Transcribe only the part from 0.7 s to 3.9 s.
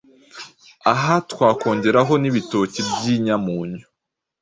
Aha twakongeraho n’ibitoki by’inyamunyu.